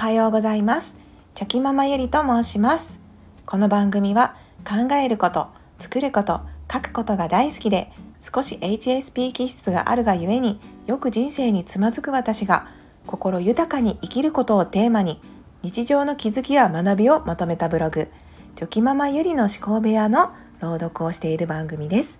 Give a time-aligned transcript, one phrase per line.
[0.00, 0.94] はようございます。
[1.34, 2.98] チョキママゆりと申します。
[3.44, 4.34] この番組は
[4.64, 5.48] 考えること
[5.78, 6.40] 作ること
[6.72, 7.92] 書くことが大好きで
[8.22, 12.68] 少し HSP 気質があるがゆえによく人生につまずく私が
[13.06, 15.20] 心豊かに生きることをテーマに
[15.60, 18.08] 日常の気づきや学びをまとめたブログ
[18.56, 22.18] チョキママゆりの思考部屋の朗読をしている番組です。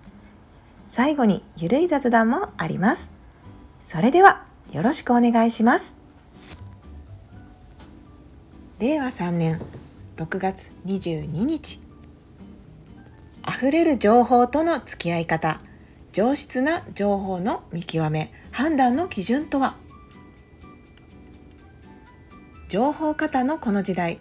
[0.91, 3.09] 最後にゆるい雑談もあります。
[3.87, 6.00] それではよろしくお願いします。
[8.81, 9.61] 令和3年
[10.17, 11.79] 6月22日。
[13.47, 15.61] 溢れる情報との付き合い方。
[16.13, 18.33] 上質な情報の見極め。
[18.49, 19.75] 判断の基準とは。
[22.69, 24.17] 情報型のこの時代。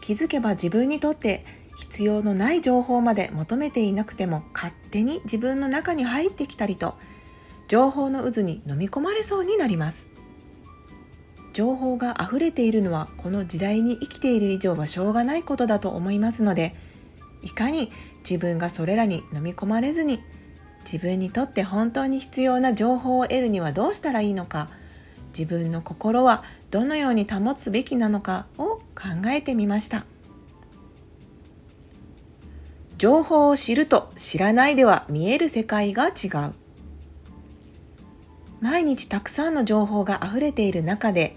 [0.00, 1.44] 気づけば自分にとって
[1.76, 6.94] 必要のない情報まで求めていなくても勝手に自分の中に入ってきたりと
[7.66, 10.17] 情報の渦に飲み込まれそうになります。
[11.58, 16.76] 情報が溢れているのはこの時代に生きている以上はしょうがないことだと思いますので
[17.42, 20.20] いかに自分がそれらに飲み込まれずに
[20.84, 24.68] 自分にとって本当に必要な情報を得るにはどうしたらいいのか
[25.36, 30.06] 自分の心はどのように保つべきなのかを考えてみました。
[32.98, 36.54] 情報を知ると知らないでは見える世界が違う。
[38.60, 41.36] 毎日たくさんの情報があふれている中で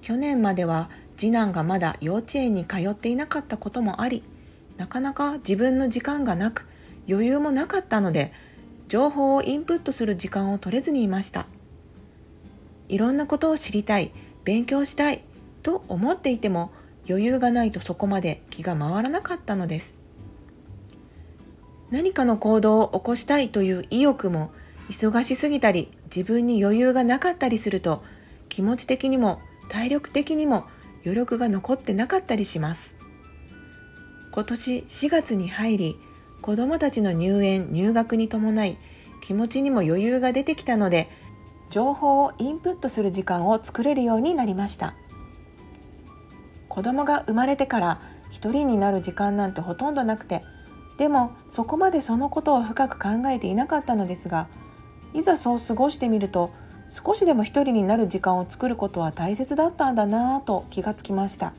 [0.00, 4.22] 去年までは次男がまだ幼稚園に通っていなかったこともあり
[4.76, 6.66] なかなか自分の時間がなく
[7.08, 8.32] 余裕もなかったので
[8.86, 11.46] 情報をインプットする時間を取れずにいました。
[12.88, 14.12] いろんなことを知りたい
[14.44, 15.22] 勉強したい
[15.62, 16.70] と思っていても
[17.06, 19.96] 余裕がないとそこまで気が回らなかったのです。
[21.90, 24.50] 何かの行動を起こしたいという意欲も
[24.90, 28.02] 忙しすぎたり自分に余裕がなかったりすると
[28.48, 30.64] 気持ち的にも体力的にも
[31.04, 32.96] 余力が残ってなかったりします。
[34.32, 36.00] 今年4月に入り
[36.42, 38.78] 子どもたちの入園入学に伴い
[39.20, 41.08] 気持ちにも余裕が出てきたので
[41.70, 44.94] 情報をインプットする時間を作れるようになりました。
[46.68, 50.44] 子供が生まれてから一人になる時間なんてほとんどなくて
[50.98, 54.48] でもそこまでそのことを深く考えていなかったのですが
[55.14, 56.52] いざそう過ごしてみると
[56.90, 61.52] 少しでも一人になる時間を作ることは大切だったんだなぁと気がつきました。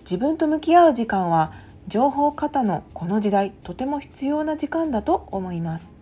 [0.00, 1.52] 自分と向き合う時間は
[1.86, 5.94] 情報過多のこの時代とても必要な時間だと思います。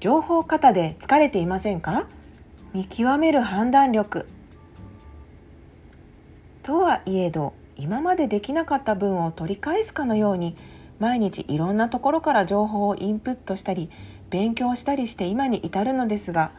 [0.00, 2.06] 情報過多で疲れていませんか？
[2.72, 4.26] 見極める判断力。
[6.62, 10.56] とはいえど今までできなかった分を取り返すかのように
[10.98, 13.90] 毎日いろんなところから情報をインプットしたり
[14.36, 16.50] 勉強したりして今に至るのですが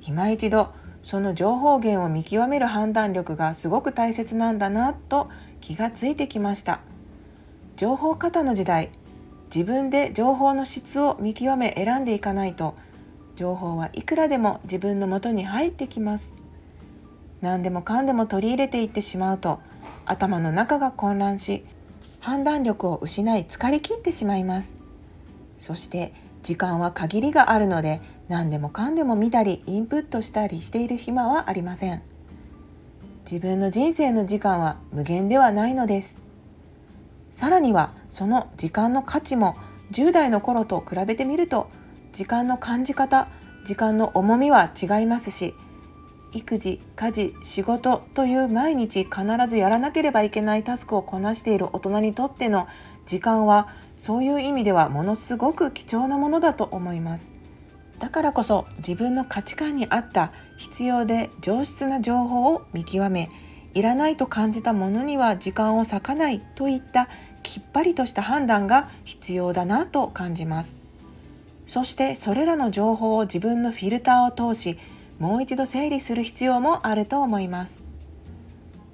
[0.00, 5.28] 今一度その情報源を見極める判断力がすごく大切なんだなと
[5.60, 6.80] 気がついてきました。
[7.76, 8.88] 情報過多の時代
[9.54, 12.74] 自分で情報の質を見極め選んでいかないと
[13.34, 16.32] 情報はいくらでも自分の元に入ってきます。
[17.42, 19.60] 何でもかんでも取り入れていってしまうと
[20.06, 21.66] 頭の中が混乱し
[22.18, 24.78] 判断力を失い疲れ切ってしまいます。
[25.58, 26.14] そして
[26.46, 32.02] 時間は限りがあるので何でもかんでも見たりインプットしたりしている暇はありません。
[33.28, 36.22] 自分の人生の時間は無限ではないのです。
[37.32, 39.56] さらにはその時間の価値も
[39.90, 41.68] 10代の頃と比べてみると
[42.12, 43.26] 時間の感じ方
[43.64, 45.52] 時間の重みは違いますし
[46.32, 52.68] 育児家事仕事という毎日必ずやらなければいけないタスクをこなしている大人にとっての
[53.06, 57.32] 時間はそういう意味ではものすごく貴重なものだと思います。
[57.98, 63.30] だからこそ自分の価値観に合った必要で上質な情報を見極め
[63.72, 67.08] いらないと感じたものには時間を割かないといった
[67.42, 70.74] きっぱりとした判断が必要だなと感じます。
[71.66, 74.78] そしてそれらの情報を自分のフィルターを通し
[75.18, 77.80] もう一度整理する必要もあると思います。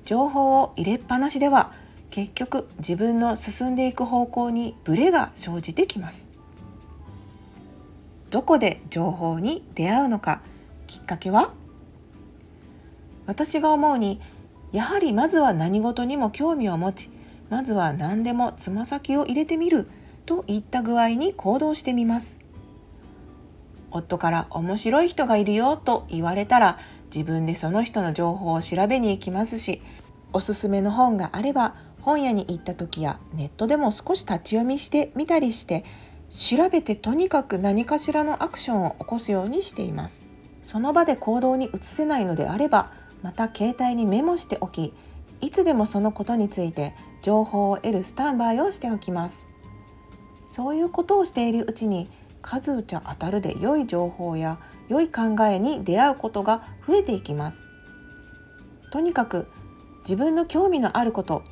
[0.04, 1.72] 情報を入れっぱなしでは
[2.12, 6.29] 結局自分の進んでいく方向にブレが生じてきます。
[8.31, 10.43] どこで情報に出会うのか
[10.87, 11.55] きっかけは？
[13.25, 14.20] 私が思うに
[14.73, 17.11] やはりまずは何事にも興味を持ち
[17.49, 19.88] まずは何でもつま先を入れてみる
[20.26, 22.37] といった具合に行動してみます。
[23.91, 26.79] 夫から面白い人がいるよと言われたら
[27.14, 29.81] 自分でその人の情報を調べに行きますし
[30.35, 35.84] おすすめの本があれば本屋に行った時やネットでも少し立ち読みしてみたりして
[36.28, 40.22] 調べてとにかく何かしらのアクションを起こすようにしています。
[40.62, 44.94] その場で行動に移せないのであればまた携帯にメモしておき
[45.40, 49.44] いつでもそのことについて情報を得るスタンバイをしておきます。
[50.50, 52.10] そういうことをしているうちに
[52.43, 54.58] 数打ちゃ当たるで良い情報や
[54.88, 57.62] 良い考えに出会うことが増えていきます。
[58.90, 59.46] とにかく
[60.04, 61.43] 自分の興味のあること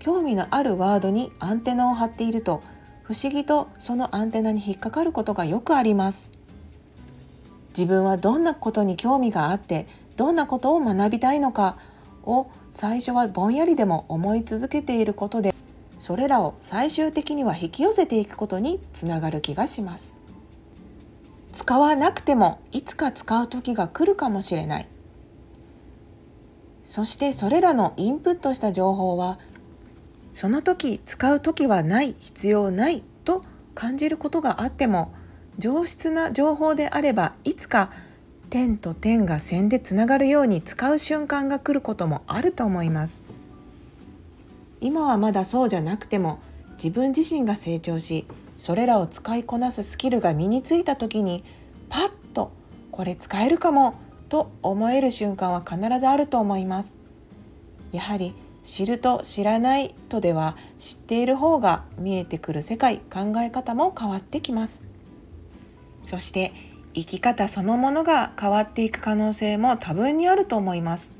[0.00, 2.62] 興味のあるワードにアンテナを張っていると
[3.04, 6.30] 不思議とそのアンテナに引っかかることがよくあります。
[7.76, 9.86] 自分はどんなことに興味があって
[10.16, 11.76] どんなことを学びたいのか
[12.24, 15.54] を最初はぼんやりでも思い続けていることで
[15.98, 20.14] それらを最終的には引き寄せていくことにつながる気がします。
[21.52, 24.88] 使わなくてもいつか使う時が来るかもしれない。
[26.84, 29.38] そしてそれらのインプットした情報は
[30.32, 33.42] その時使う時はない必要ないと
[33.74, 35.12] 感じることがあっても
[35.58, 37.90] 上質な情報であればいつか
[38.48, 43.20] 点と点が線でつながるように使う瞬間が来ることもあると思います。
[44.80, 46.40] 今はまだそうじゃなくても
[46.82, 48.26] 自分自身が成長し
[48.56, 51.44] それらを使いこなすスキルが身についた時に
[51.90, 52.50] パッと
[52.90, 53.94] これ使えるかも
[54.28, 56.94] と思える瞬間は必ずあると思います。
[57.92, 64.82] やはり知ると知らないとでは知っている方が見えてくる世界考え方も変わってきます。
[66.04, 66.52] そして
[66.94, 71.10] 生き方そのものが変わっていく可能性も多分にあると思います。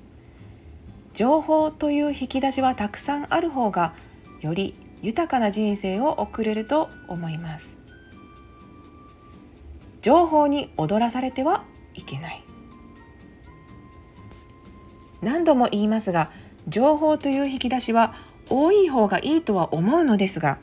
[1.15, 3.95] 情報という引き出しはたくさんある方が
[4.41, 7.77] より豊かな人生を送れると思います。
[10.03, 11.65] 情報に踊らされては
[11.95, 12.43] いけない。
[15.23, 16.31] 何度も言いますが
[16.69, 18.15] 情報という引き出しは
[18.49, 20.59] 多い方がいいとは思うのですが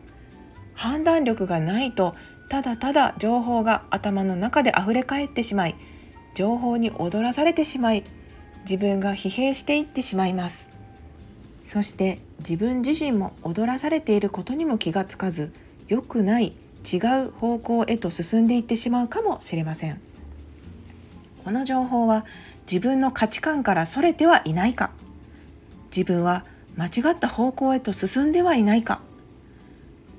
[0.74, 2.16] 判断力がないと
[2.50, 5.76] ただただ情報が頭の中で溢れ返ってしまい
[6.36, 8.04] 情報に踊らされてしまい
[8.62, 10.70] 自分が疲弊していってしまいます。
[11.66, 15.52] そして自分自身も踊らされていることにも気がつかず
[15.88, 16.54] 良くない
[16.90, 20.00] 違う方向へと進んでいってしまうかもしれません。
[21.44, 22.26] この情報は
[22.72, 24.92] 自分の価値観からそれてはいないか。
[25.96, 26.46] 自分は
[26.76, 29.02] 間違った方向へと進んではいないか。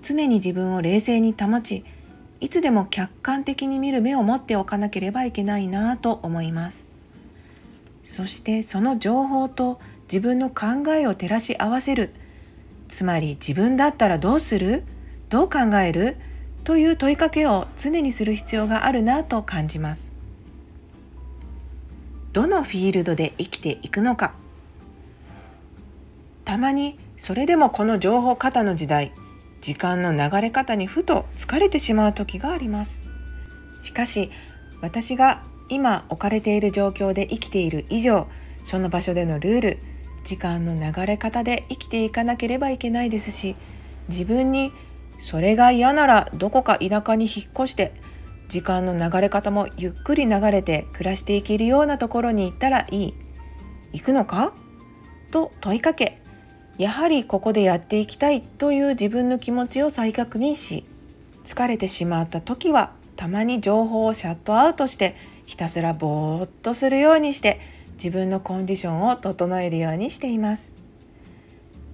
[0.02, 1.84] 常に自分を冷静に保ち
[2.40, 6.86] いつでも客観的に見る目を持っておかなければいけないなぁと思います。
[8.04, 12.10] そしてその情報と自分の考えを照らし合わせる。
[12.88, 14.84] つまり自分だったらどうする？
[15.28, 16.16] どう考える？
[16.64, 20.10] という問いかけを常にする必要があるなと感じます。
[22.32, 24.32] どのフィールドで生きていくのか？
[26.48, 29.12] たまにそれでもこの情報過多の時代
[29.60, 33.02] 時間の流れ方にふと疲れてしまう時があります。
[33.82, 34.30] しかし
[34.80, 38.28] 私が今置かれている状況で生きている以上
[38.64, 39.78] その場所でのルール
[40.24, 43.54] 時間の流れ方で生きていかなければいけないですし
[44.08, 44.72] 自分に
[45.20, 47.92] それが嫌ならどこか田舎に引っ越して
[48.48, 53.14] 時間の流れ方もゆっくり流れて暮らしていけるようなところに行ったらいい。
[53.92, 54.54] 行くのか？
[55.30, 56.22] と問いかけ
[56.78, 60.84] やはりここでやっていきたいという自分の気持ちを再確認し
[61.44, 67.60] 疲れてしまった時はたまに情報をシャットアウトしてひたすらぼーっとするようにして
[67.94, 70.72] 自分のコンディションを整えるようにしています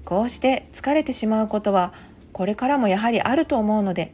[0.04, 1.94] こうして疲れてしまうことは
[2.32, 4.12] これからもやはりあると思うので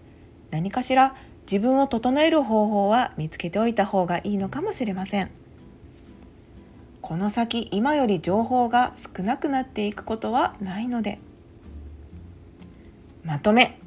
[0.53, 1.17] 何かしら
[1.51, 5.40] 自分を整える方法は見つけておいた方がいいのかもしれません。
[7.03, 11.19] この先今より情報が少なくなっていくことはないので。
[13.25, 13.79] まとめ。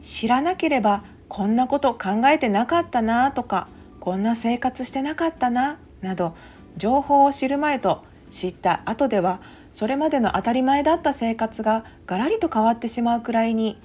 [0.00, 3.68] 知らなければこんなこと考えてなかったなとか
[4.00, 6.34] こんな生活してなかったななど
[6.76, 9.40] 情報を知る前と知った後では
[9.72, 13.78] それまでの当たり前だった生活がガラリと変わってしまうくらいに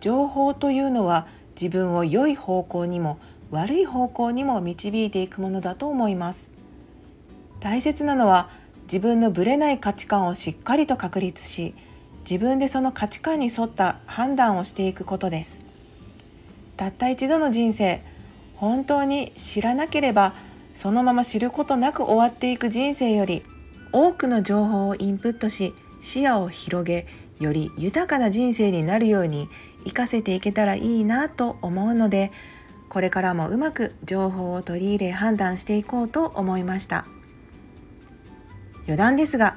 [0.00, 1.26] 情報というのは
[1.60, 3.18] 自分を良い方向にも
[3.50, 6.48] 悪い方向にも導いていくものだと思います。
[7.60, 8.50] 大切なのは
[8.84, 11.74] 自分のぶれない価値観をしっかりと確立し
[12.28, 15.58] 自分でその価値観に沿った判断をしていくことです。
[16.76, 18.02] たった一度の人生
[18.56, 20.34] 本当に知らなければ
[20.74, 23.42] そのまま知ることなく終わっていく人生より
[23.92, 27.06] 多くの情報をインプットし視野を広げ
[27.38, 29.48] より豊かな人生になるように
[29.84, 32.32] 生かせていけたらいいなと思うので
[32.94, 37.06] これからもうまく情報を取り入れ判断していこうと思いました。
[38.84, 39.56] 余談ですが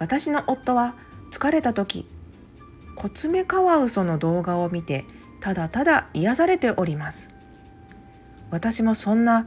[0.00, 0.96] 私の夫は
[1.30, 2.08] 疲れた時
[2.96, 5.04] コツメカワウソの動画を見て
[5.38, 7.28] ただただ癒されております。
[8.50, 9.46] 私もそんな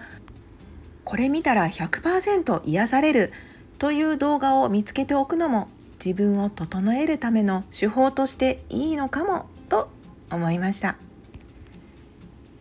[1.03, 3.33] これ見たら100%癒される
[3.79, 5.67] という動画を見つけておくのも
[6.03, 9.89] 自分を整えるための手法としていいのかもと
[10.31, 11.08] 思いました。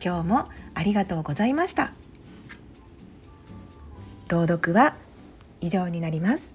[0.04, 1.92] 今日もありがとうございました。
[4.28, 4.94] 朗読は
[5.60, 6.54] 以上になります。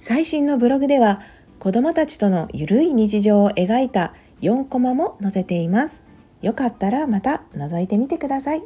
[0.00, 1.20] 最新のブログでは
[1.58, 6.02] 子どもたちとのゆるい日常を描いた4コマも載せています。
[6.42, 8.62] よかったらまた覗いてみてください。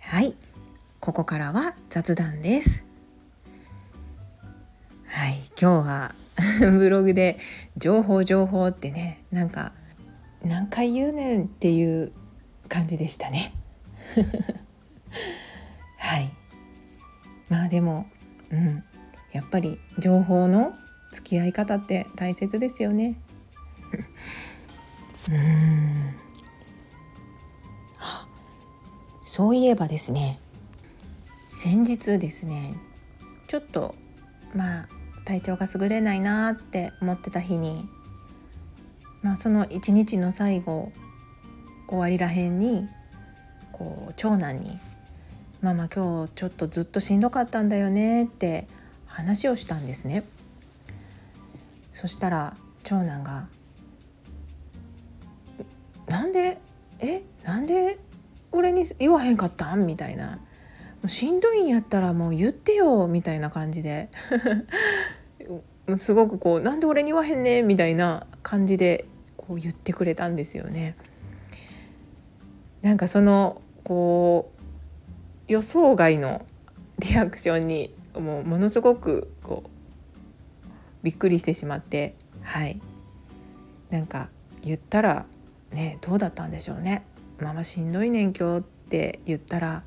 [0.00, 0.34] はい。
[1.00, 2.82] ここからは雑談です。
[5.06, 5.38] はい。
[5.60, 6.14] 今日は
[6.60, 7.38] ブログで
[7.76, 9.72] 情報情報ってねなんか
[10.42, 12.12] 何回言うねんっていう
[12.68, 13.52] 感じでしたね。
[15.98, 16.30] はい。
[17.48, 18.06] まあでも
[18.50, 18.84] うん。
[19.32, 20.74] やっぱり情報の
[21.12, 23.20] 付き合い方って大切ですよね。
[25.30, 26.14] うん。
[29.22, 30.40] そういえばですね。
[31.60, 32.76] 先日ですね
[33.48, 33.96] ちょっと
[34.54, 34.88] まあ
[35.24, 37.88] 体調が優れないなって思ってた日に
[39.22, 40.92] まあその一日の最後
[41.88, 42.88] 終わりらへんに
[43.72, 44.78] こう長男に
[45.60, 48.68] 「ママ今日ちょっとずっとしんどかったんだよね」って
[49.06, 50.24] 話をしたんですね。
[51.92, 53.48] そしたら長男が
[56.08, 56.58] 「なんで？
[57.00, 57.22] え？
[57.44, 57.98] なんで
[58.52, 59.74] 俺に言わへんかった？
[59.74, 60.36] ん?」みたいな
[61.02, 64.10] 「もうしんどいんやったらもう言ってよ」みたいな感じで。
[65.96, 69.04] すごくこう「なんで俺に言わへんね」みたいな感じで
[69.36, 70.96] こう言ってくれたんですよね。
[72.80, 74.50] なんかそのこ
[75.48, 76.46] う予想外の
[76.98, 79.68] リアクションにもうものすごくこう
[81.02, 82.80] びっくりしてしまってはい。
[83.90, 84.30] なんか
[84.62, 85.26] 言ったら
[85.70, 87.04] ねどうだったんでしょうね
[87.38, 89.82] 「ママしんどいねん今日」って言ったら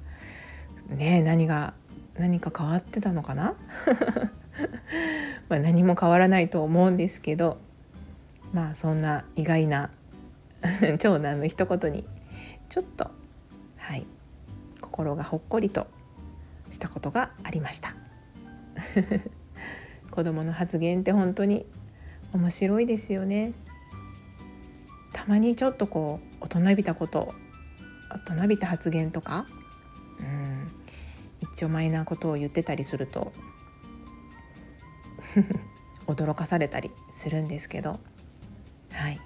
[0.88, 1.74] ね何が
[2.16, 3.56] 何か変わってたのかな？
[5.50, 7.58] まあ何も変わらないと思うんですけど。
[8.54, 9.90] まあそんな意外な
[11.00, 12.06] 長男の一言に
[12.70, 13.12] ちょっと
[13.78, 14.06] はい
[14.80, 15.88] 心がほっこりと
[16.70, 17.96] したことがありました。
[20.12, 21.66] 子供の発言って本当に
[22.34, 23.54] 面白いですよね。
[25.14, 27.34] たまにちょっとこう大人びたこと
[28.10, 29.46] 大人びた発言とか、
[30.20, 30.72] うん、
[31.40, 33.32] 一丁前なことを言ってたりすると
[36.08, 38.00] 驚かされたりするんですけど
[38.94, 39.20] はい、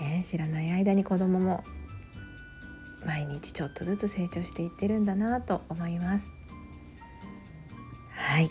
[0.00, 1.64] ね、知らない間に子供も
[3.06, 6.30] 毎日ちょっとずつ成長していってるんだなと思います。
[8.10, 8.48] はい。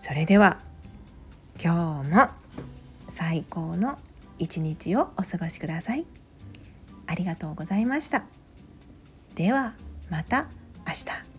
[0.00, 0.58] それでは
[1.62, 2.28] 今日も
[3.08, 3.98] 最高の
[4.38, 6.06] 一日をお過ごしください。
[7.06, 8.24] ありがとうございました。
[9.34, 9.74] では
[10.10, 10.48] また
[10.86, 11.35] 明日。